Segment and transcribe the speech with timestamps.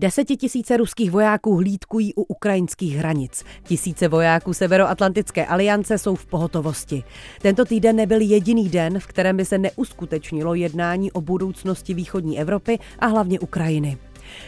[0.00, 3.44] Desetitisíce ruských vojáků hlídkují u ukrajinských hranic.
[3.62, 7.04] Tisíce vojáků Severoatlantické aliance jsou v pohotovosti.
[7.42, 12.78] Tento týden nebyl jediný den, v kterém by se neuskutečnilo jednání o budoucnosti východní Evropy
[12.98, 13.98] a hlavně Ukrajiny.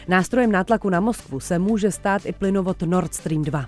[0.07, 3.65] Nástrojem nátlaku na Moskvu se může stát i plynovod Nord Stream 2.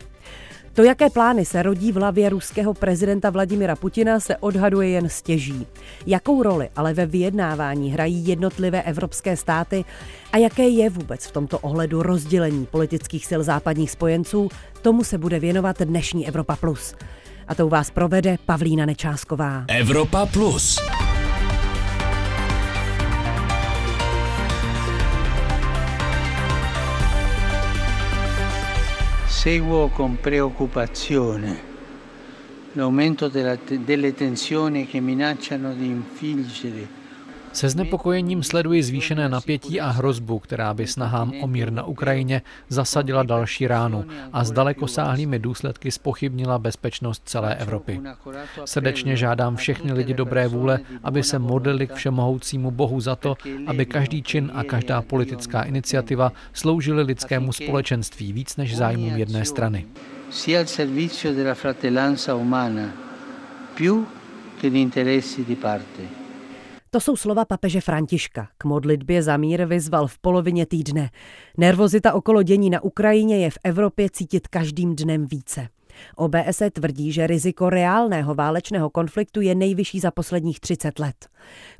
[0.75, 5.67] To, jaké plány se rodí v hlavě ruského prezidenta Vladimira Putina, se odhaduje jen stěží.
[6.05, 9.85] Jakou roli ale ve vyjednávání hrají jednotlivé evropské státy
[10.31, 14.49] a jaké je vůbec v tomto ohledu rozdělení politických sil západních spojenců,
[14.81, 16.95] tomu se bude věnovat dnešní Evropa Plus.
[17.47, 19.65] A to vás provede Pavlína Nečásková.
[19.67, 20.79] Evropa Plus.
[29.45, 31.61] Seguo con preoccupazione
[32.71, 36.87] l'aumento della, delle tensioni che minacciano di infliggere
[37.55, 43.23] Se znepokojením sleduji zvýšené napětí a hrozbu, která by snahám o mír na Ukrajině zasadila
[43.23, 48.01] další ránu a s dalekosáhlými důsledky spochybnila bezpečnost celé Evropy.
[48.65, 53.35] Srdečně žádám všechny lidi dobré vůle, aby se modlili k všemohoucímu Bohu za to,
[53.67, 59.85] aby každý čin a každá politická iniciativa sloužily lidskému společenství víc než zájmům jedné strany.
[63.75, 64.05] Più
[64.61, 66.24] che interessi di parte.
[66.95, 68.47] To jsou slova papeže Františka.
[68.57, 71.09] K modlitbě za mír vyzval v polovině týdne.
[71.57, 75.67] Nervozita okolo dění na Ukrajině je v Evropě cítit každým dnem více.
[76.15, 81.15] OBSE tvrdí, že riziko reálného válečného konfliktu je nejvyšší za posledních 30 let.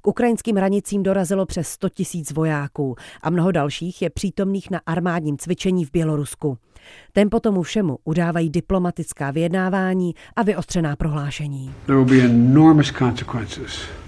[0.02, 5.38] K ukrajinským hranicím dorazilo přes 100 tisíc vojáků a mnoho dalších je přítomných na armádním
[5.38, 6.58] cvičení v Bělorusku.
[7.14, 11.74] Tempo tomu všemu udávají diplomatická vyjednávání a vyostřená prohlášení.
[11.86, 14.05] There will be enormous consequences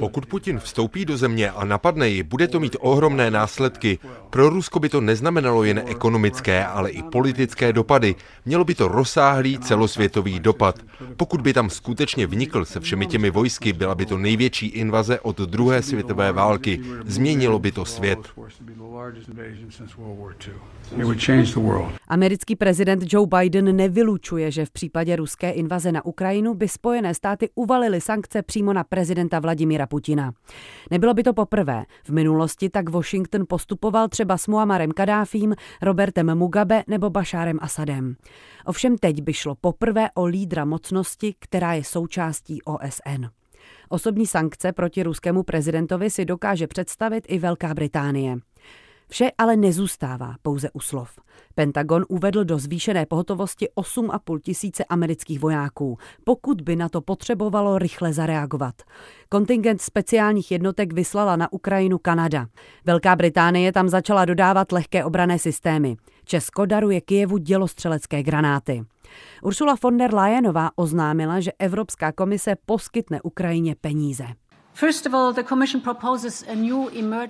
[0.00, 3.98] pokud Putin vstoupí do země a napadne ji, bude to mít ohromné následky.
[4.30, 8.14] Pro Rusko by to neznamenalo jen ekonomické, ale i politické dopady.
[8.46, 10.78] Mělo by to rozsáhlý celosvětový dopad.
[11.16, 15.38] Pokud by tam skutečně vnikl se všemi těmi vojsky, byla by to největší invaze od
[15.38, 16.80] druhé světové války.
[17.06, 18.18] Změnilo by to svět.
[22.08, 27.33] Americký prezident Joe Biden nevylučuje, že v případě ruské invaze na Ukrajinu by Spojené státy
[27.54, 30.32] uvalily sankce přímo na prezidenta Vladimira Putina.
[30.90, 31.84] Nebylo by to poprvé.
[32.04, 38.16] V minulosti tak Washington postupoval třeba s Muammarem Kadáfím, Robertem Mugabe nebo Bašárem Asadem.
[38.64, 43.26] Ovšem teď by šlo poprvé o lídra mocnosti, která je součástí OSN.
[43.88, 48.36] Osobní sankce proti ruskému prezidentovi si dokáže představit i Velká Británie.
[49.08, 51.10] Vše ale nezůstává pouze u slov.
[51.54, 58.12] Pentagon uvedl do zvýšené pohotovosti 8,5 tisíce amerických vojáků, pokud by na to potřebovalo rychle
[58.12, 58.74] zareagovat.
[59.28, 62.46] Kontingent speciálních jednotek vyslala na Ukrajinu Kanada.
[62.84, 65.96] Velká Británie tam začala dodávat lehké obrané systémy.
[66.24, 68.84] Česko daruje Kijevu dělostřelecké granáty.
[69.42, 74.24] Ursula von der Leyenová oznámila, že Evropská komise poskytne Ukrajině peníze.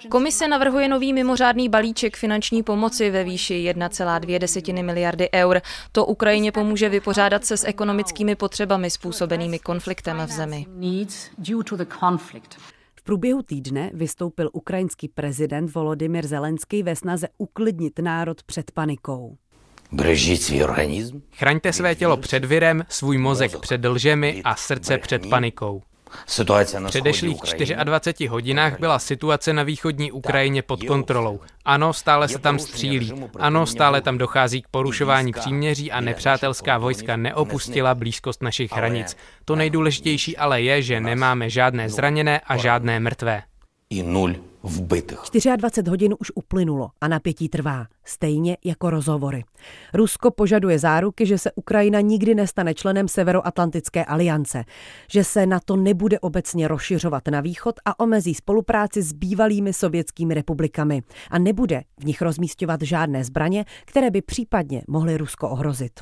[0.09, 5.61] Komise navrhuje nový mimořádný balíček finanční pomoci ve výši 1,2 miliardy eur.
[5.93, 10.67] To Ukrajině pomůže vypořádat se s ekonomickými potřebami způsobenými konfliktem v zemi.
[12.95, 19.37] V průběhu týdne vystoupil ukrajinský prezident Volodymyr Zelenský ve snaze uklidnit národ před panikou.
[21.33, 25.83] Chraňte své tělo před virem, svůj mozek před lžemi a srdce před panikou.
[26.27, 27.37] V předešlých
[27.85, 31.41] 24 hodinách byla situace na východní Ukrajině pod kontrolou.
[31.65, 33.13] Ano, stále se tam střílí.
[33.39, 39.17] Ano, stále tam dochází k porušování příměří a nepřátelská vojska neopustila blízkost našich hranic.
[39.45, 43.43] To nejdůležitější ale je, že nemáme žádné zraněné a žádné mrtvé.
[43.91, 45.19] I nul vbytých.
[45.57, 49.45] 24 hodin už uplynulo a napětí trvá, stejně jako rozhovory.
[49.95, 54.65] Rusko požaduje záruky, že se Ukrajina nikdy nestane členem Severoatlantické aliance,
[55.11, 60.35] že se na to nebude obecně rozšiřovat na východ a omezí spolupráci s bývalými sovětskými
[60.35, 66.01] republikami a nebude v nich rozmístěvat žádné zbraně, které by případně mohly Rusko ohrozit.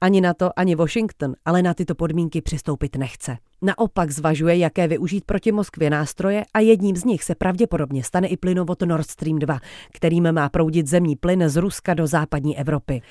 [0.00, 3.36] Ani na to, ani Washington ale na tyto podmínky přistoupit nechce.
[3.64, 8.36] Naopak zvažuje, jaké využít proti Moskvě nástroje a jedním z nich se pravděpodobně stane i
[8.36, 9.60] plynovod Nord Stream 2,
[9.92, 13.02] kterým má proudit zemní plyn z Ruska do západní Evropy.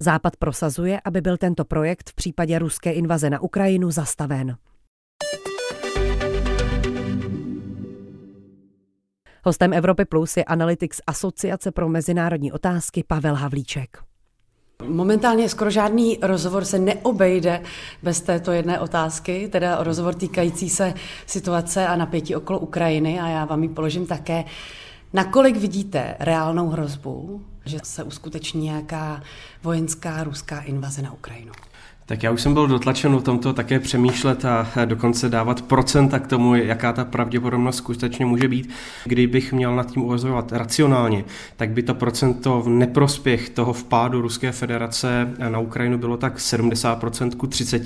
[0.00, 4.56] Západ prosazuje, aby byl tento projekt v případě ruské invaze na Ukrajinu zastaven.
[9.44, 14.03] Hostem Evropy Plus je analytik z Asociace pro mezinárodní otázky Pavel Havlíček.
[14.88, 17.62] Momentálně skoro žádný rozhovor se neobejde
[18.02, 20.94] bez této jedné otázky, teda rozhovor týkající se
[21.26, 24.44] situace a napětí okolo Ukrajiny a já vám ji položím také.
[25.12, 29.22] Nakolik vidíte reálnou hrozbu, že se uskuteční nějaká
[29.62, 31.52] vojenská ruská invaze na Ukrajinu?
[32.06, 36.26] Tak já už jsem byl dotlačen o tomto také přemýšlet a dokonce dávat procenta k
[36.26, 38.70] tomu, jaká ta pravděpodobnost skutečně může být.
[39.04, 41.24] Kdybych měl nad tím uvažovat racionálně,
[41.56, 47.30] tak by to procento v neprospěch toho vpádu Ruské federace na Ukrajinu bylo tak 70%
[47.36, 47.82] ku 30,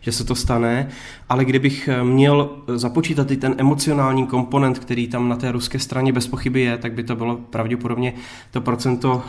[0.00, 0.88] že se to stane,
[1.28, 6.26] ale kdybych měl započítat i ten emocionální komponent, který tam na té ruské straně bez
[6.26, 8.12] pochyby je, tak by to bylo pravděpodobně
[8.50, 9.22] to procento,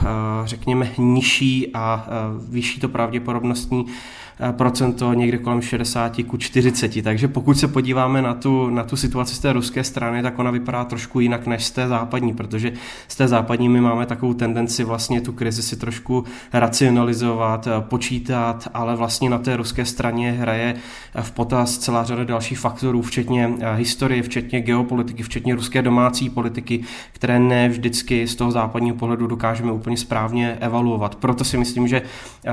[0.45, 2.07] řekněme, nižší a
[2.49, 3.85] vyšší to pravděpodobnostní
[4.34, 7.03] Eh, procento někde kolem 60 ku 40.
[7.03, 10.51] Takže pokud se podíváme na tu, na tu situaci z té ruské strany, tak ona
[10.51, 12.73] vypadá trošku jinak než z té západní, protože
[13.07, 16.23] z té západní my máme takovou tendenci vlastně tu krizi si trošku
[16.53, 20.75] racionalizovat, eh, počítat, ale vlastně na té ruské straně hraje
[21.15, 26.83] eh, v potaz celá řada dalších faktorů, včetně historie, včetně geopolitiky, včetně ruské domácí politiky,
[27.11, 31.15] které ne vždycky z toho západního pohledu dokážeme úplně správně evaluovat.
[31.15, 32.01] Proto si myslím, že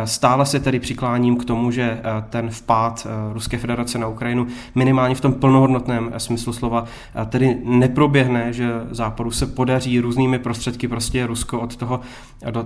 [0.04, 4.46] stále se tedy přikláním k tomu, že eh, ten vpád eh, Ruské federace na Ukrajinu
[4.74, 6.84] minimálně v tom plnohodnotném eh, smyslu slova
[7.28, 12.00] tedy neproběhne, že Západu se podaří různými prostředky prostě Rusko od, toho,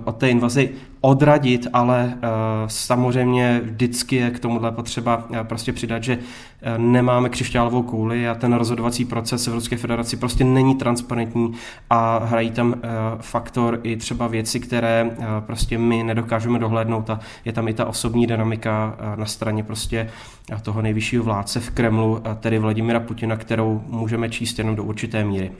[0.03, 0.69] od té invazy
[1.01, 2.17] odradit, ale
[2.67, 6.19] samozřejmě vždycky je k tomuhle potřeba prostě přidat, že
[6.77, 11.53] nemáme křišťálovou kouli a ten rozhodovací proces v Ruské federaci prostě není transparentní
[11.89, 12.75] a hrají tam
[13.21, 18.27] faktor i třeba věci, které prostě my nedokážeme dohlédnout a je tam i ta osobní
[18.27, 20.09] dynamika na straně prostě
[20.61, 25.51] toho nejvyššího vládce v Kremlu, tedy Vladimira Putina, kterou můžeme číst jenom do určité míry.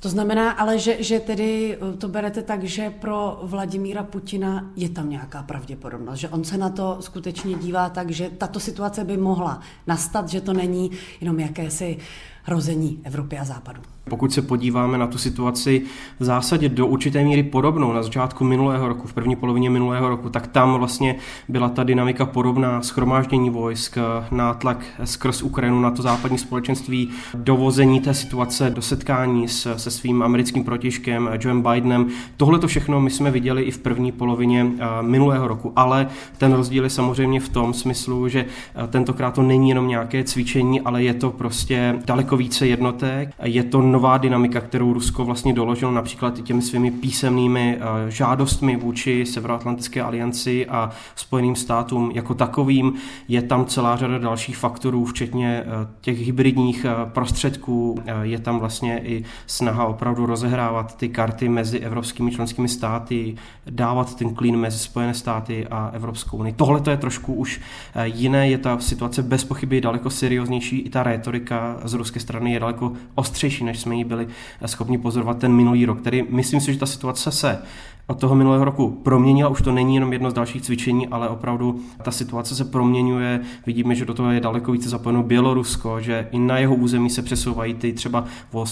[0.00, 4.88] To znamená ale, že, že tedy eh, to berete tak, že pro Vladimíra Putina je
[4.88, 9.16] tam nějaká pravděpodobnost, že on se na to skutečně dívá tak, že tato situace by
[9.16, 10.90] mohla nastat, že to není
[11.20, 11.98] jenom jakési
[12.42, 13.95] hrození Evropy a Západu.
[14.10, 15.82] Pokud se podíváme na tu situaci
[16.20, 20.28] v zásadě do určité míry podobnou na začátku minulého roku, v první polovině minulého roku,
[20.28, 21.16] tak tam vlastně
[21.48, 23.98] byla ta dynamika podobná, schromáždění vojsk,
[24.30, 30.22] nátlak skrz Ukrajinu na to západní společenství, dovození té situace do setkání s, se svým
[30.22, 32.08] americkým protižkem Joe Bidenem.
[32.36, 36.08] Tohle to všechno my jsme viděli i v první polovině eh, minulého roku, ale
[36.38, 40.80] ten rozdíl je samozřejmě v tom smyslu, že eh, tentokrát to není jenom nějaké cvičení,
[40.80, 45.92] ale je to prostě daleko více jednotek, je to nová dynamika, kterou Rusko vlastně doložilo
[45.92, 52.92] například i těmi svými písemnými eh, žádostmi vůči Severoatlantické alianci a Spojeným státům jako takovým.
[53.28, 58.02] Je tam celá řada dalších faktorů, včetně eh, těch hybridních eh, prostředků.
[58.22, 63.34] Je tam vlastně i snaha opravdu rozehrávat ty karty mezi evropskými členskými státy,
[63.70, 66.52] dávat ten klín mezi Spojené státy a Evropskou unii.
[66.52, 67.60] Tohle to je trošku už
[68.04, 72.60] jiné, je ta situace bez pochyby daleko serióznější, i ta rétorika z ruské strany je
[72.60, 74.26] daleko ostřejší než jsme ji byli
[74.66, 76.00] schopni pozorovat ten minulý rok.
[76.00, 77.58] Tedy myslím si, že ta situace se
[78.06, 79.50] od toho minulého roku proměnila.
[79.50, 83.40] Už to není jenom jedno z dalších cvičení, ale opravdu ta situace se proměňuje.
[83.66, 87.22] Vidíme, že do toho je daleko více zapojeno Bělorusko, že i na jeho území se
[87.22, 88.24] přesouvají ty třeba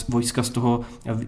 [0.08, 0.81] vojska z toho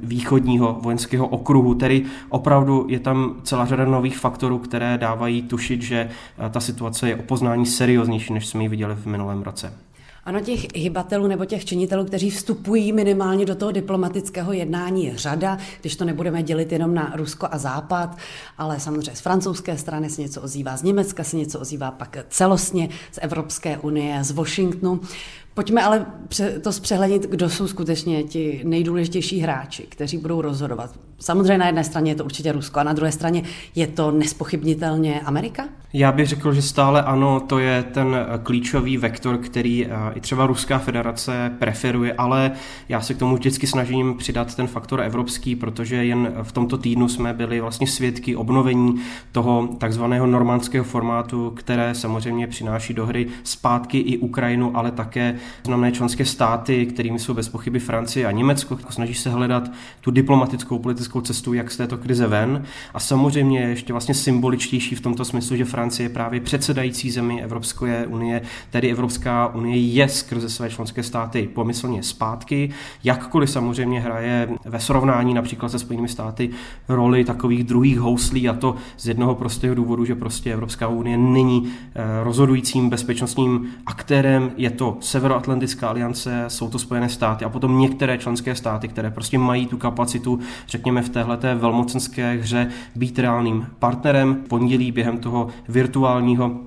[0.03, 1.75] východního vojenského okruhu.
[1.75, 6.11] Tedy opravdu je tam celá řada nových faktorů, které dávají tušit, že
[6.51, 9.86] ta situace je o poznání serióznější, než jsme ji viděli v minulém roce.
[10.27, 15.59] Ano, těch hybatelů nebo těch činitelů, kteří vstupují minimálně do toho diplomatického jednání je řada,
[15.81, 18.17] když to nebudeme dělit jenom na Rusko a Západ,
[18.59, 22.89] ale samozřejmě z francouzské strany se něco ozývá, z Německa se něco ozývá, pak celostně
[23.13, 25.01] z Evropské unie, z Washingtonu.
[25.55, 26.07] Pojďme ale
[26.63, 30.99] to zpřehlednit, kdo jsou skutečně ti nejdůležitější hráči, kteří budou rozhodovat.
[31.19, 33.43] Samozřejmě na jedné straně je to určitě Rusko a na druhé straně
[33.75, 35.65] je to nespochybnitelně Amerika?
[35.93, 40.47] Já bych řekl, že stále ano, to je ten klíčový vektor, který eh, i třeba
[40.47, 42.53] Ruská federace preferuje, ale
[42.89, 47.09] já se k tomu vždycky snažím přidat ten faktor evropský, protože jen v tomto týdnu
[47.09, 49.01] jsme byli vlastně svědky obnovení
[49.33, 55.93] toho takzvaného normandského formátu, které samozřejmě přináší do hry zpátky i Ukrajinu, ale také znamené
[55.93, 59.71] členské státy, kterými jsou bez pochyby Francie a Německo, snaží se hledat
[60.01, 62.65] tu diplomatickou politickou cestu, jak z této krize ven.
[62.95, 68.07] A samozřejmě ještě vlastně symboličtější v tomto smyslu, že Francie je právě předsedající zemi Evropské
[68.07, 72.71] unie, tedy Evropská unie je skrze své členské státy pomyslně zpátky,
[73.05, 76.51] jakkoliv samozřejmě hraje ve srovnání například se Spojenými státy
[76.89, 81.73] roli takových druhých houslí a to z jednoho prostého důvodu, že prostě Evropská unie není
[81.95, 87.79] eh, rozhodujícím bezpečnostním aktérem, je to severo Severoatlantická aliance, jsou to Spojené státy a potom
[87.79, 93.67] některé členské státy, které prostě mají tu kapacitu, řekněme, v téhleté velmocenské hře být reálným
[93.79, 94.35] partnerem.
[94.35, 96.61] Pondělí během toho virtuálního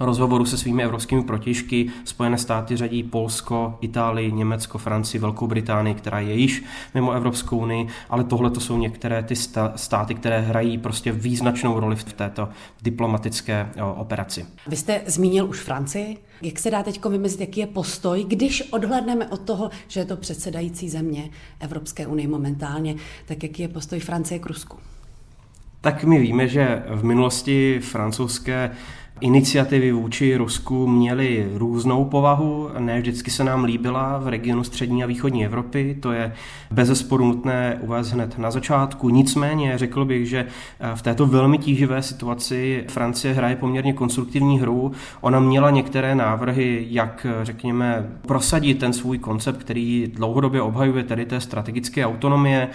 [0.00, 6.20] rozhovoru se svými evropskými protěžky Spojené státy řadí Polsko, Itálii, Německo, Francii, Velkou Británii, která
[6.20, 6.64] je již
[6.94, 9.34] mimo Evropskou unii, ale tohle to jsou některé ty
[9.76, 12.48] státy, které hrají prostě význačnou roli v této
[12.82, 14.46] diplomatické operaci.
[14.66, 16.16] Vy jste zmínil už Francii.
[16.42, 20.16] Jak se dá teď vymezit, jaký je postoj, když odhledneme od toho, že je to
[20.16, 21.30] předsedající země
[21.60, 22.94] Evropské unie momentálně,
[23.26, 24.76] tak jaký je postoj Francie k Rusku?
[25.80, 28.70] Tak my víme, že v minulosti francouzské
[29.20, 35.06] Iniciativy vůči Rusku měly různou povahu, ne vždycky se nám líbila v regionu střední a
[35.06, 36.32] východní Evropy, to je
[36.70, 39.10] bez sporu nutné uvést hned na začátku.
[39.10, 40.46] Nicméně řekl bych, že
[40.80, 44.92] eh, v této velmi tíživé situaci Francie hraje poměrně konstruktivní hru.
[45.20, 51.40] Ona měla některé návrhy, jak řekněme prosadit ten svůj koncept, který dlouhodobě obhajuje tedy té
[51.40, 52.68] strategické autonomie.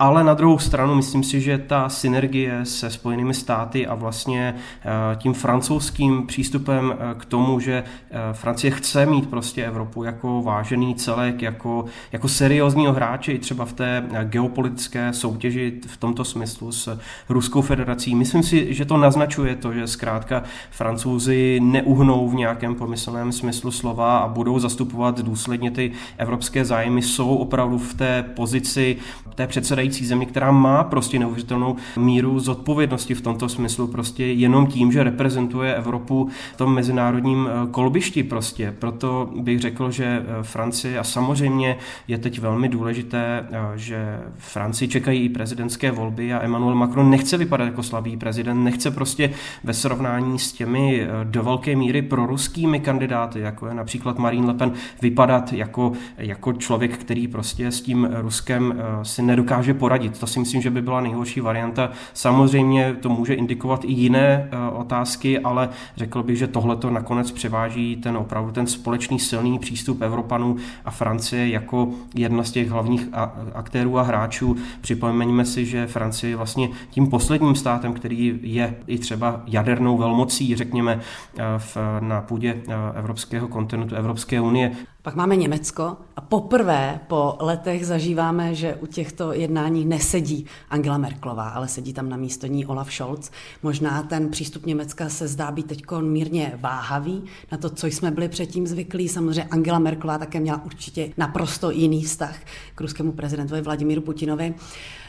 [0.00, 5.16] Ale na druhou stranu myslím si, že ta synergie se Spojenými státy a vlastně eh,
[5.16, 10.94] tím francouzským přístupem eh, k tomu, že eh, Francie chce mít prostě Evropu jako vážený
[10.94, 16.98] celek, jako, jako seriózního hráče i třeba v té geopolitické soutěži v tomto smyslu s
[17.28, 18.14] Ruskou federací.
[18.14, 24.18] Myslím si, že to naznačuje to, že zkrátka Francouzi neuhnou v nějakém pomyslném smyslu slova
[24.18, 28.96] a budou zastupovat důsledně ty evropské zájmy, jsou opravdu v té pozici
[29.40, 34.92] té předsedající země, která má prostě neuvěřitelnou míru zodpovědnosti v tomto smyslu, prostě jenom tím,
[34.92, 38.74] že reprezentuje Evropu v tom mezinárodním eh, kolbišti prostě.
[38.78, 41.76] Proto bych řekl, že eh, Francie a samozřejmě
[42.08, 47.36] je teď velmi důležité, eh, že Francii čekají i prezidentské volby a Emmanuel Macron nechce
[47.36, 49.30] vypadat jako slabý prezident, nechce prostě
[49.64, 54.72] ve srovnání s těmi do velké míry proruskými kandidáty, jako je například Marine Le Pen,
[55.02, 60.18] vypadat jako, jako člověk, který prostě s tím Ruskem si nedokáže poradit.
[60.18, 61.90] To si myslím, že by byla nejhorší varianta.
[62.12, 67.32] Samozřejmě to může indikovat i jiné eh, otázky, ale řekl bych, že tohle to nakonec
[67.32, 73.08] převáží ten opravdu ten společný silný přístup Evropanů a Francie jako jedna z těch hlavních
[73.54, 74.56] aktérů a hráčů.
[74.80, 80.56] Připomeňme si, že Francie je vlastně tím posledním státem, který je i třeba jadernou velmocí,
[80.56, 81.00] řekněme,
[81.38, 84.72] eh, v, na půdě eh, evropského kontinentu, Evropské unie.
[85.02, 91.48] Pak máme Německo a poprvé po letech zažíváme, že u těchto jednání nesedí Angela Merklová,
[91.48, 93.30] ale sedí tam na místo ní Olaf Scholz.
[93.62, 98.28] Možná ten přístup Německa se zdá být teď mírně váhavý na to, co jsme byli
[98.28, 99.08] předtím zvyklí.
[99.08, 102.36] Samozřejmě Angela Merklová také měla určitě naprosto jiný vztah
[102.74, 104.54] k ruskému prezidentovi Vladimíru Putinovi.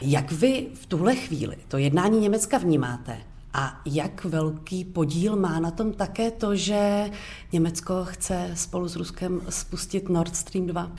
[0.00, 3.31] Jak vy v tuhle chvíli to jednání Německa vnímáte?
[3.54, 7.10] A jak velký podíl má na tom také to, že
[7.52, 10.90] Německo chce spolu s Ruskem spustit Nord Stream 2?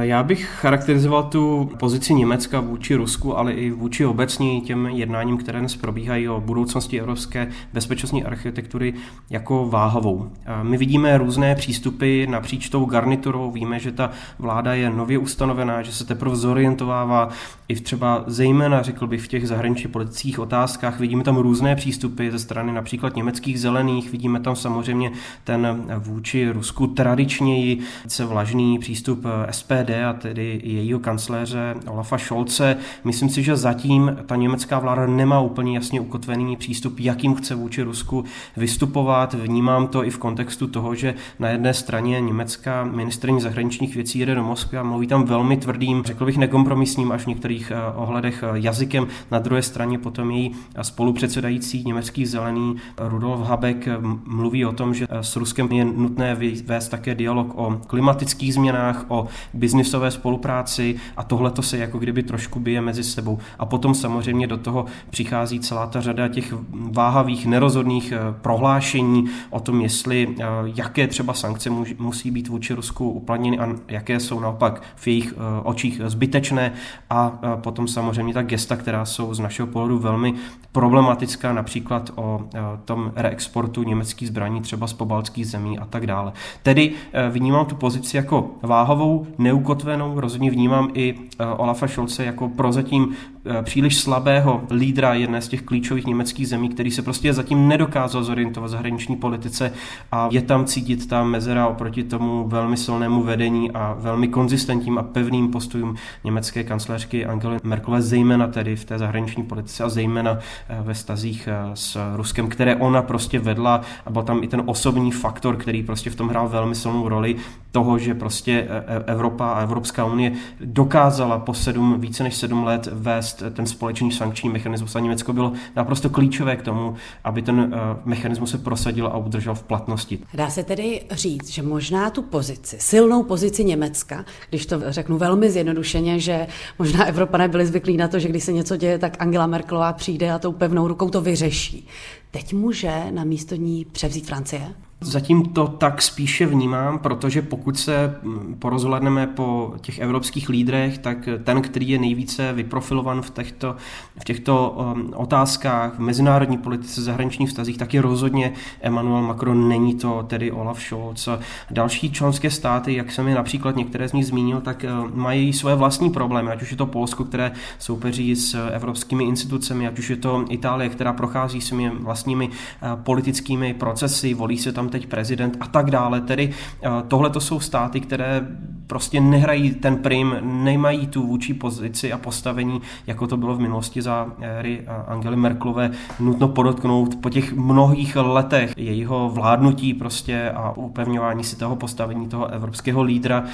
[0.00, 5.60] Já bych charakterizoval tu pozici Německa vůči Rusku, ale i vůči obecně těm jednáním, které
[5.60, 8.94] dnes probíhají o budoucnosti evropské bezpečnostní architektury
[9.30, 10.30] jako váhavou.
[10.62, 15.92] My vidíme různé přístupy napříč tou garniturou, víme, že ta vláda je nově ustanovená, že
[15.92, 17.28] se teprve zorientovává
[17.68, 21.00] i v třeba zejména, řekl bych, v těch zahraničně politických otázkách.
[21.00, 21.99] Vidíme tam různé přístupy
[22.30, 25.12] ze strany například německých zelených, vidíme tam samozřejmě
[25.44, 32.76] ten vůči Rusku tradičněji se vlažný přístup SPD a tedy jejího kancléře Olafa Scholze.
[33.04, 37.82] Myslím si, že zatím ta německá vláda nemá úplně jasně ukotvený přístup, jakým chce vůči
[37.82, 38.24] Rusku
[38.56, 39.34] vystupovat.
[39.34, 44.34] Vnímám to i v kontextu toho, že na jedné straně německá ministrní zahraničních věcí jede
[44.34, 48.44] do Moskvy a mluví tam velmi tvrdým, řekl bych nekompromisním až v některých eh, ohledech
[48.46, 49.06] eh, jazykem.
[49.30, 53.88] Na druhé straně potom její spolupředsedající německý zelený Rudolf Habeck
[54.26, 59.04] mluví o tom, že eh, s Ruskem je nutné vést také dialog o klimatických změnách,
[59.08, 63.38] o biznisové spolupráci a tohle to se jako kdyby trošku bije mezi sebou.
[63.58, 69.60] A potom samozřejmě do toho přichází celá ta řada těch váhavých, nerozhodných eh, prohlášení o
[69.60, 74.82] tom, jestli eh, jaké třeba sankce musí být vůči Rusku uplatněny a jaké jsou naopak
[74.96, 76.72] v jejich očích zbytečné
[77.10, 80.34] a potom samozřejmě ta gesta, která jsou z našeho pohledu velmi
[80.72, 81.79] problematická, například
[82.14, 82.40] o
[82.84, 86.32] tom reexportu německých zbraní třeba z pobaltských zemí a tak dále.
[86.62, 92.48] Tedy eh, vnímám tu pozici jako váhovou, neukotvenou, rozhodně vnímám i eh, Olafa Scholze jako
[92.48, 93.16] prozatím
[93.62, 98.68] příliš slabého lídra jedné z těch klíčových německých zemí, který se prostě zatím nedokázal zorientovat
[98.68, 99.72] v zahraniční politice
[100.12, 105.02] a je tam cítit ta mezera oproti tomu velmi silnému vedení a velmi konzistentním a
[105.02, 105.94] pevným postojům
[106.24, 111.48] německé kancléřky Angely Merkelové, zejména tedy v té zahraniční politice a zejména eh, ve stazích
[111.74, 116.10] s Ruskem, které ona prostě vedla a byl tam i ten osobní faktor, který prostě
[116.10, 117.36] v tom hrál velmi silnou roli
[117.72, 118.68] toho, že prostě
[119.06, 124.50] Evropa a Evropská unie dokázala po sedm, více než sedm let vést ten společný sankční
[124.50, 126.94] mechanismus a Německo bylo naprosto klíčové k tomu,
[127.24, 130.18] aby ten mechanismus se prosadil a udržel v platnosti.
[130.34, 135.50] Dá se tedy říct, že možná tu pozici, silnou pozici Německa, když to řeknu velmi
[135.50, 136.46] zjednodušeně, že
[136.78, 140.32] možná Evropané byli zvyklí na to, že když se něco děje, tak Angela Merkelová přijde
[140.32, 141.88] a tou pevnou rukou to vyřeší.
[142.30, 144.74] Teď může na místo ní převzít Francie?
[145.02, 151.28] Zatím to tak spíše vnímám, protože pokud se mm, porozhledneme po těch evropských lídrech, tak
[151.44, 153.76] ten, který je nejvíce vyprofilovan v těchto,
[154.20, 159.94] v těchto um, otázkách, v mezinárodní politice, zahraničních vztazích, tak je rozhodně Emmanuel Macron, není
[159.94, 161.28] to tedy Olaf Scholz.
[161.70, 165.74] Další členské státy, jak jsem je například některé z nich zmínil, tak uh, mají své
[165.74, 170.16] vlastní problémy, ať už je to Polsko, které soupeří s evropskými institucemi, ať už je
[170.16, 175.66] to Itálie, která prochází svými vlastními uh, politickými procesy, volí se tam teď prezident a
[175.66, 176.20] tak dále.
[176.20, 176.50] Tedy
[176.82, 178.46] eh, tohle to jsou státy, které
[178.86, 184.02] prostě nehrají ten prim, nemají tu vůči pozici a postavení, jako to bylo v minulosti
[184.02, 185.90] za éry Angely Merklové.
[186.20, 192.46] Nutno podotknout po těch mnohých letech jejího vládnutí prostě a upevňování si toho postavení toho
[192.46, 193.44] evropského lídra.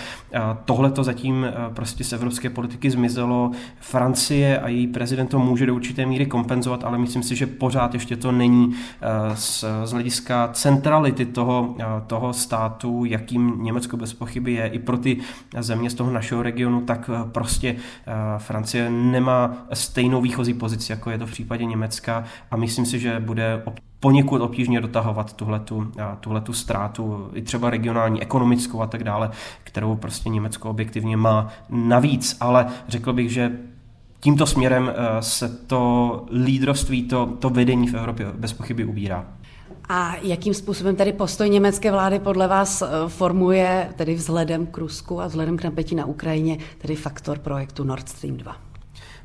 [0.65, 3.51] Tohle to zatím eh, prostě z evropské politiky zmizelo.
[3.81, 7.95] Francie a její prezident to může do určité míry kompenzovat, ale myslím si, že pořád
[7.95, 14.15] ještě to není eh, z, z hlediska centrality toho, eh, toho státu, jakým Německo bez
[14.15, 15.17] pochyby je, i pro ty
[15.59, 17.77] země z toho našeho regionu, tak eh, prostě
[18.39, 22.25] Francie nemá stejnou výchozí pozici, jako je to v případě Německa.
[22.51, 23.63] A myslím si, že bude
[24.01, 25.37] poněkud obtížně dotahovat
[26.21, 29.31] tuhletu ztrátu, i třeba regionální, ekonomickou a tak dále,
[29.65, 33.53] kterou prostě Německo objektivně má navíc, ale řekl bych, že
[34.21, 39.27] tímto směrem se to lídrovství, to, to vedení v Evropě bez pochyby ubírá.
[39.89, 45.21] A jakým způsobem tedy postoj německé vlády podle vás eh, formuje, tedy vzhledem k Rusku
[45.21, 48.57] a vzhledem k napětí na Ukrajině, tedy faktor projektu Nord Stream 2?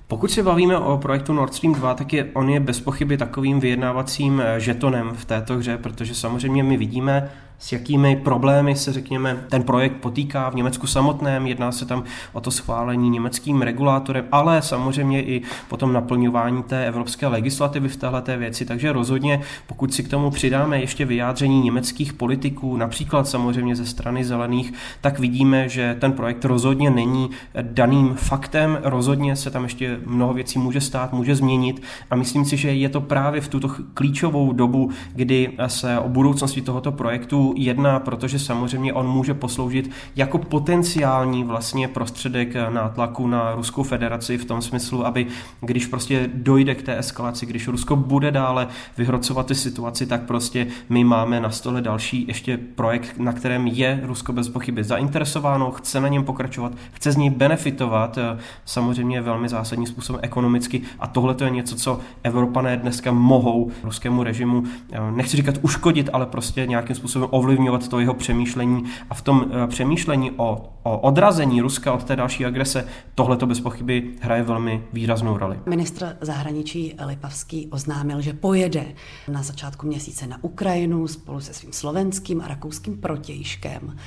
[0.07, 3.59] Pokud se bavíme o projektu Nord Stream 2, tak je, on je bez pochyby takovým
[3.59, 9.45] vyjednávacím eh, žetonem v této hře, protože samozřejmě my vidíme, s jakými problémy se, řekněme,
[9.49, 11.47] ten projekt potýká v Německu samotném.
[11.47, 12.03] Jedná se tam
[12.33, 18.37] o to schválení německým regulátorem, ale samozřejmě i potom naplňování té evropské legislativy v této
[18.37, 18.65] věci.
[18.65, 24.23] Takže rozhodně, pokud si k tomu přidáme ještě vyjádření německých politiků, například samozřejmě ze strany
[24.23, 27.29] zelených, tak vidíme, že ten projekt rozhodně není
[27.61, 28.77] daným faktem.
[28.83, 32.89] Rozhodně se tam ještě mnoho věcí může stát, může změnit a myslím si, že je
[32.89, 38.93] to právě v tuto klíčovou dobu, kdy se o budoucnosti tohoto projektu jedná, protože samozřejmě
[38.93, 45.27] on může posloužit jako potenciální vlastně prostředek nátlaku na Ruskou federaci v tom smyslu, aby
[45.61, 50.67] když prostě dojde k té eskalaci, když Rusko bude dále vyhrocovat ty situaci, tak prostě
[50.89, 55.99] my máme na stole další ještě projekt, na kterém je Rusko bez pochyby zainteresováno, chce
[55.99, 60.81] na něm pokračovat, chce z něj benefitovat, eh, samozřejmě velmi zásadním způsobem ekonomicky.
[60.99, 66.09] A tohle to je něco, co Evropané dneska mohou ruskému režimu, eh, nechci říkat uškodit,
[66.13, 70.99] ale prostě nějakým způsobem ovlivňovat to jeho přemýšlení a v tom eh, přemýšlení o, o
[70.99, 75.59] odrazení Ruska od té další agrese tohle to bez pochyby hraje velmi výraznou roli.
[75.65, 78.85] Ministr zahraničí Lipavský oznámil, že pojede
[79.27, 83.97] na začátku měsíce na Ukrajinu spolu se svým slovenským a rakouským protějškem.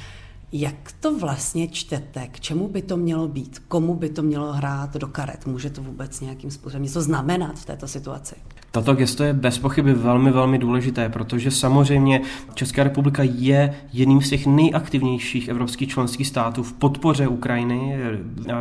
[0.52, 2.26] Jak to vlastně čtete?
[2.26, 3.58] K čemu by to mělo být?
[3.68, 5.46] Komu by to mělo hrát do karet?
[5.46, 8.34] Může to vůbec nějakým způsobem něco znamenat v této situaci?
[8.74, 12.20] Tato gesto je bez pochyby velmi, velmi důležité, protože samozřejmě
[12.54, 17.96] Česká republika je jedním z těch nejaktivnějších evropských členských států v podpoře Ukrajiny.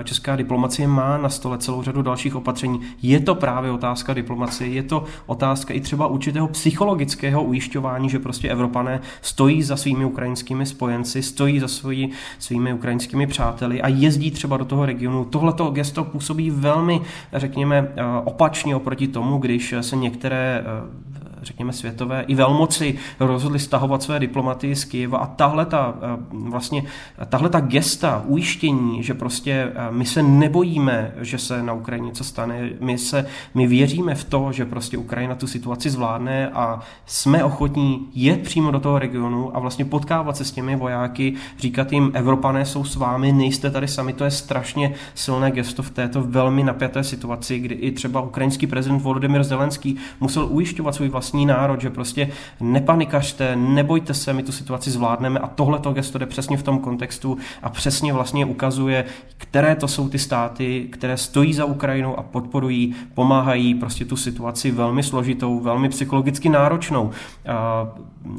[0.03, 2.79] Česká diplomacie má na stole celou řadu dalších opatření.
[3.01, 8.49] Je to právě otázka diplomacie, je to otázka i třeba určitého psychologického ujišťování, že prostě
[8.49, 14.57] Evropané stojí za svými ukrajinskými spojenci, stojí za svoji, svými ukrajinskými přáteli a jezdí třeba
[14.57, 15.25] do toho regionu.
[15.25, 17.01] Tohleto gesto působí velmi,
[17.33, 24.19] řekněme, opačně oproti tomu, když se některé eh, řekněme, světové i velmoci rozhodli stahovat své
[24.19, 26.83] diplomaty z Kyjeva a tahle ta, eh, vlastně,
[27.29, 32.23] tahle ta gesta, ujištění, že prostě eh, my se nebojíme, že se na Ukrajině něco
[32.23, 37.43] stane, my, se, my věříme v to, že prostě Ukrajina tu situaci zvládne a jsme
[37.43, 42.11] ochotní jet přímo do toho regionu a vlastně potkávat se s těmi vojáky, říkat jim,
[42.13, 46.63] Evropané jsou s vámi, nejste tady sami, to je strašně silné gesto v této velmi
[46.63, 51.81] napjaté situaci, kdy i třeba ukrajinský prezident Volodymyr Zelenský musel ujišťovat svůj vlastní vlastní národ,
[51.81, 56.57] že prostě nepanikařte, nebojte se, my tu situaci zvládneme a tohle to gesto jde přesně
[56.57, 59.05] v tom kontextu a přesně vlastně ukazuje,
[59.37, 64.71] které to jsou ty státy, které stojí za Ukrajinou a podporují, pomáhají prostě tu situaci
[64.71, 67.11] velmi složitou, velmi psychologicky náročnou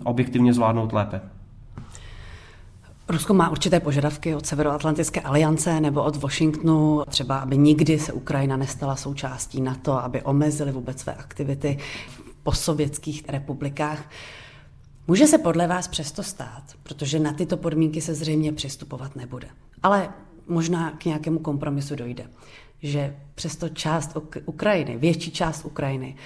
[0.04, 1.20] objektivně zvládnout lépe.
[3.08, 8.56] Rusko má určité požadavky od Severoatlantické aliance nebo od Washingtonu, třeba aby nikdy se Ukrajina
[8.56, 11.78] nestala součástí NATO, aby omezili vůbec své aktivity
[12.44, 14.10] v postsovětských republikách.
[15.08, 19.48] Může se podle vás přesto stát, protože na tyto podmínky se zřejmě přistupovat nebude.
[19.82, 20.08] Ale
[20.46, 22.30] možná k nějakému kompromisu dojde,
[22.82, 26.16] že přesto část Ukrajiny, větší část Ukrajiny,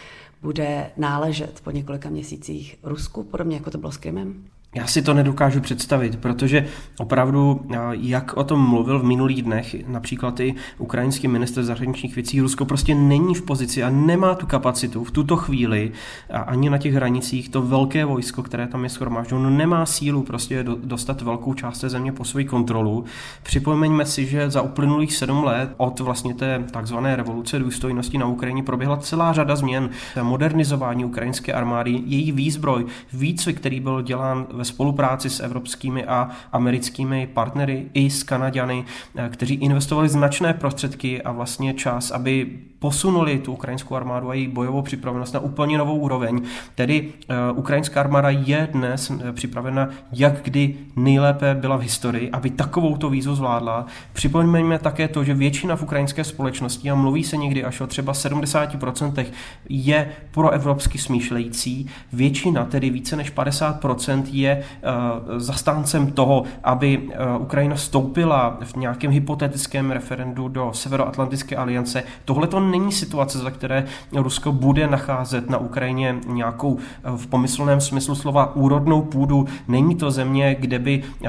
[0.42, 4.44] bude náležet po několika měsících Rusku, podobně jako to bylo s Krymem?
[4.74, 6.66] Já si to nedokážu představit, protože
[6.98, 12.64] opravdu, jak o tom mluvil v minulých dnech, například i ukrajinský minister zahraničních věcí, Rusko
[12.64, 15.92] prostě není v pozici a nemá tu kapacitu v tuto chvíli
[16.32, 20.64] a ani na těch hranicích to velké vojsko, které tam je schromážděno, nemá sílu prostě
[20.84, 23.04] dostat velkou část té země po svoji kontrolu.
[23.42, 28.62] Připomeňme si, že za uplynulých sedm let od vlastně té takzvané revoluce důstojnosti na Ukrajině
[28.62, 29.90] proběhla celá řada změn.
[30.22, 37.26] Modernizování ukrajinské armády, její výzbroj, výcvik, který byl dělán ve spolupráci s evropskými a americkými
[37.26, 38.84] partnery i s Kanaďany,
[39.16, 44.48] eh, kteří investovali značné prostředky a vlastně čas, aby posunuli tu ukrajinskou armádu a její
[44.48, 46.42] bojovou připravenost na úplně novou úroveň.
[46.74, 47.12] Tedy
[47.52, 52.96] uh, ukrajinská armáda je dnes uh, připravena, jak kdy nejlépe byla v historii, aby takovou
[52.96, 53.86] to výzvu zvládla.
[54.12, 58.12] Připomeňme také to, že většina v ukrajinské společnosti, a mluví se někdy až o třeba
[58.12, 59.26] 70%,
[59.68, 61.90] je proevropsky smýšlející.
[62.12, 69.10] Většina, tedy více než 50%, je uh, zastáncem toho, aby uh, Ukrajina vstoupila v nějakém
[69.10, 72.02] hypotetickém referendu do Severoatlantické aliance.
[72.24, 77.80] Tohle to není situace, za které Rusko bude nacházet na Ukrajině nějakou eh, v pomyslném
[77.80, 79.46] smyslu slova úrodnou půdu.
[79.68, 81.28] Není to země, kde by eh,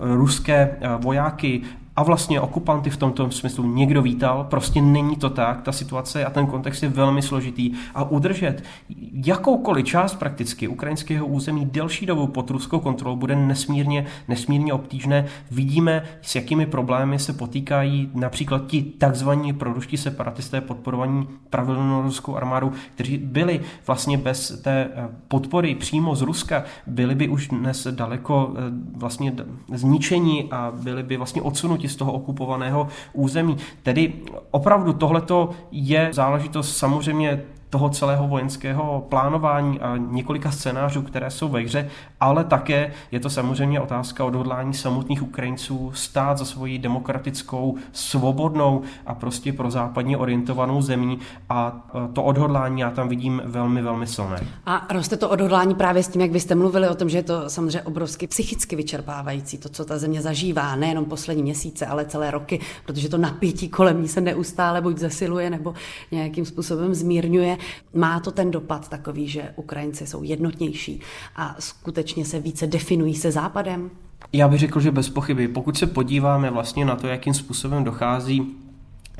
[0.00, 1.62] ruské eh, vojáky
[1.96, 6.30] a vlastně okupanty v tomto smyslu někdo vítal, prostě není to tak, ta situace a
[6.30, 8.64] ten kontext je velmi složitý a udržet
[9.12, 15.26] jakoukoliv část prakticky ukrajinského území delší dobu pod ruskou kontrolou bude nesmírně, nesmírně obtížné.
[15.50, 22.72] Vidíme, s jakými problémy se potýkají například ti takzvaní proruští separatisté podporovaní pravidelnou ruskou armádu,
[22.94, 28.54] kteří byli vlastně bez té eh, podpory přímo z Ruska, byli by už dnes daleko
[28.56, 28.60] eh,
[28.96, 29.34] vlastně
[29.72, 33.56] zničení a byli by vlastně odsunuti z toho okupovaného území.
[33.82, 34.12] Tedy
[34.50, 41.60] opravdu tohleto je záležitost samozřejmě toho celého vojenského plánování a několika scénářů, které jsou ve
[41.60, 41.88] hře,
[42.20, 49.14] ale také je to samozřejmě otázka odhodlání samotných Ukrajinců stát za svoji demokratickou, svobodnou a
[49.14, 54.40] prostě pro západně orientovanou zemí a e, to odhodlání já tam vidím velmi, velmi silné.
[54.66, 57.22] A roste to odhodlání právě s tím, jak vy jste mluvili o tom, že je
[57.22, 62.30] to samozřejmě obrovsky psychicky vyčerpávající, to, co ta země zažívá, nejenom poslední měsíce, ale celé
[62.30, 65.74] roky, protože to napětí kolem ní se neustále buď zesiluje nebo
[66.10, 67.55] nějakým způsobem zmírňuje.
[67.94, 71.00] Má to ten dopad takový, že Ukrajinci jsou jednotnější
[71.36, 73.90] a skutečně se více definují se Západem?
[74.32, 75.48] Já bych řekl, že bez pochyby.
[75.48, 78.56] Pokud se podíváme vlastně na to, jakým způsobem dochází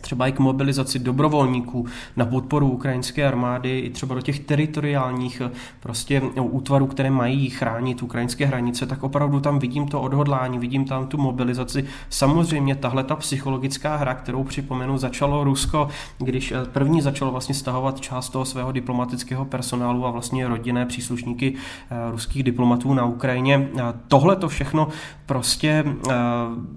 [0.00, 5.50] třeba i k mobilizaci dobrovolníků na podporu ukrajinské armády, i třeba do těch teritoriálních eh,
[5.80, 10.84] prostě no, útvarů, které mají chránit ukrajinské hranice, tak opravdu tam vidím to odhodlání, vidím
[10.84, 11.84] tam tu mobilizaci.
[12.08, 18.00] Samozřejmě tahle ta psychologická hra, kterou připomenu, začalo Rusko, když eh, první začalo vlastně stahovat
[18.00, 23.68] část toho svého diplomatického personálu a vlastně rodinné příslušníky eh, ruských diplomatů na Ukrajině.
[24.08, 24.88] Tohle to všechno
[25.26, 25.84] prostě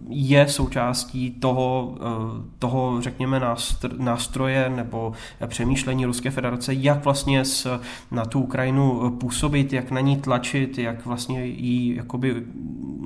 [0.10, 1.98] je součástí toho,
[2.60, 3.42] toho řekněme,
[3.98, 5.14] nástroje nebo
[5.48, 7.80] přemýšlení Ruské federace, jak vlastně s,
[8.12, 12.44] na tu Ukrajinu působit, jak na ní tlačit, jak vlastně jí jakoby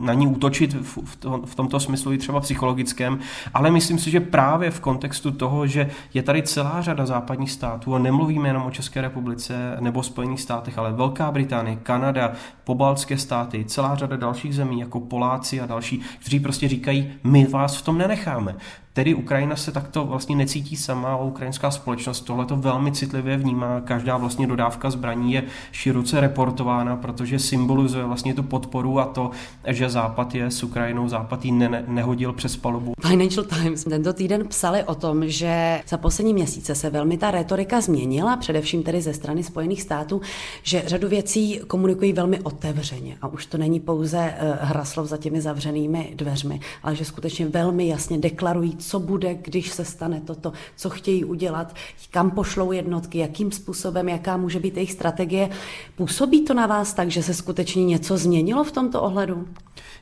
[0.03, 3.19] na ní útočit v, v, to, v tomto smyslu i třeba psychologickém,
[3.53, 7.95] ale myslím si, že právě v kontextu toho, že je tady celá řada západních států
[7.95, 13.65] a nemluvíme jenom o České republice nebo Spojených státech, ale Velká Británie, Kanada, pobaltské státy,
[13.65, 17.97] celá řada dalších zemí jako Poláci a další, kteří prostě říkají, my vás v tom
[17.97, 18.55] nenecháme.
[18.93, 23.81] Tedy Ukrajina se takto vlastně necítí sama a ukrajinská společnost tohle to velmi citlivě vnímá.
[23.81, 29.31] Každá vlastně dodávka zbraní je široce reportována, protože symbolizuje vlastně tu podporu a to,
[29.67, 32.93] že Západ je s Ukrajinou, Západ ji ne- nehodil přes palubu.
[33.07, 37.81] Financial Times tento týden psali o tom, že za poslední měsíce se velmi ta retorika
[37.81, 40.21] změnila, především tedy ze strany Spojených států,
[40.63, 45.17] že řadu věcí komunikují velmi otevřeně a už to není pouze eh, hra slov za
[45.17, 50.21] těmi zavřenými dveřmi, ale že skutečně velmi jasně deklarují, co bude, když se se stane
[50.21, 51.75] toto, co chtějí udělat,
[52.11, 55.49] kam pošlou jednotky, jakým způsobem, jaká může být jejich strategie.
[55.95, 59.47] Působí to na vás tak, že se skutečně něco změnilo v tomto ohledu?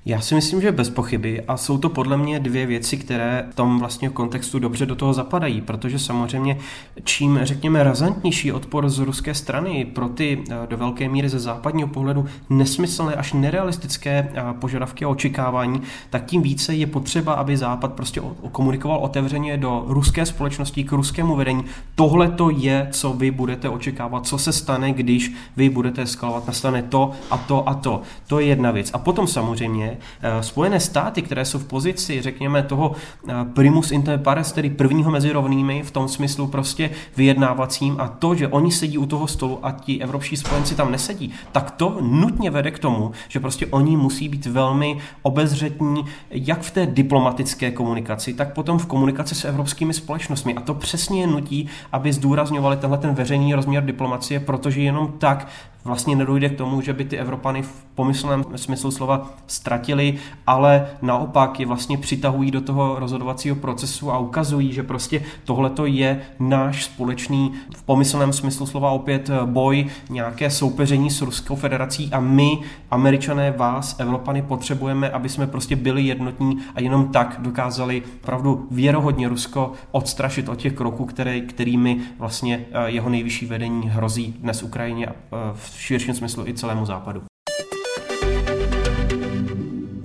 [0.06, 3.56] Já si myslím, že bez pochyby a jsou to podle mě dvě věci, které v
[3.56, 6.58] tom vlastně kontextu dobře do toho zapadají, protože samozřejmě
[7.04, 11.88] čím, řekněme, razantnější odpor z ruské strany pro ty eh, do velké míry ze západního
[11.88, 17.94] pohledu nesmyslné až nerealistické eh, požadavky a očekávání, tak tím více je potřeba, aby Západ
[17.94, 21.66] prostě komunikoval otevřeně do ruské společnosti, k ruskému vedení.
[21.96, 26.84] Tohle to je, co vy budete očekávat, co se stane, když vy budete eskalovat, nastane
[26.84, 28.02] to a to a to.
[28.28, 28.92] To je jedna věc.
[28.94, 32.92] A potom samozřejmě Eh, Spojené státy, které jsou v pozici, řekněme, toho
[33.30, 38.36] eh, primus inter pares, tedy prvního mezi rovnými, v tom smyslu prostě vyjednávacím a to,
[38.36, 42.52] že oni sedí u toho stolu a ti evropští spojenci tam nesedí, tak to nutně
[42.52, 48.34] vede k tomu, že prostě oni musí být velmi obezřetní, jak v té diplomatické komunikaci,
[48.34, 50.56] tak potom v komunikaci s evropskými společnostmi.
[50.56, 55.48] A to přesně je nutí, aby zdůrazňovali tenhle ten veřejný rozměr diplomacie, protože jenom tak
[55.84, 60.18] vlastně nedojde k tomu, že by ty Evropany v pomyslném smyslu slova ztratili,
[60.48, 66.22] ale naopak je vlastně přitahují do toho rozhodovacího procesu a ukazují, že prostě tohleto je
[66.40, 72.60] náš společný v pomyslném smyslu slova opět boj, nějaké soupeření s Ruskou federací a my,
[72.92, 79.30] američané, vás, Evropany, potřebujeme, aby jsme prostě byli jednotní a jenom tak dokázali opravdu věrohodně
[79.30, 85.08] Rusko odstrašit od těch kroků, které, kterými vlastně eh, jeho nejvyšší vedení hrozí dnes Ukrajině
[85.08, 85.14] eh,
[85.54, 87.22] v v širším smyslu i celému západu.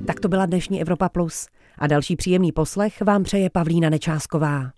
[0.06, 1.46] Tak to byla dnešní Evropa Plus.
[1.78, 4.70] A další příjemný poslech vám přeje Pavlína Nečásková.